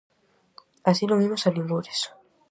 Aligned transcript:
Así 0.89 1.03
non 1.07 1.23
imos 1.27 1.43
a 1.47 1.49
ningures. 1.55 1.99